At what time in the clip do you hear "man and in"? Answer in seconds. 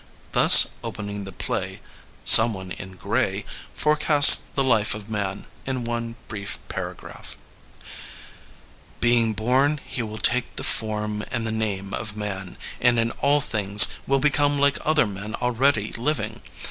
12.17-13.11